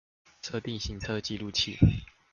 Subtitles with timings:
[0.41, 1.77] 設定行車記錄器